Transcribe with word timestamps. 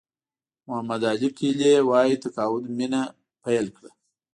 محمد 0.65 1.01
علي 1.11 1.29
کلي 1.37 1.71
وایي 1.89 2.15
تقاعد 2.23 2.63
مینه 2.77 3.01
پیل 3.43 3.65
کړه. 3.75 3.91